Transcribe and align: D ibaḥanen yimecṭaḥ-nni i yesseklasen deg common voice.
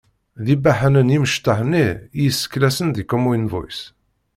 D 0.45 0.47
ibaḥanen 0.55 1.13
yimecṭaḥ-nni 1.13 1.87
i 2.19 2.19
yesseklasen 2.25 2.89
deg 2.91 3.07
common 3.11 3.45
voice. 3.53 3.83